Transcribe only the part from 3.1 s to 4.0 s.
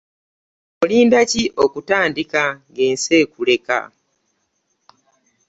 ekuleka?